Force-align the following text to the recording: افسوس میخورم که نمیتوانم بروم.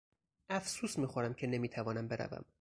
افسوس 0.49 0.97
میخورم 0.99 1.33
که 1.33 1.47
نمیتوانم 1.47 2.07
بروم. 2.07 2.45